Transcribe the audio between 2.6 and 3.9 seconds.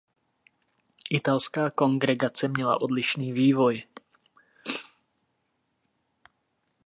odlišný vývoj.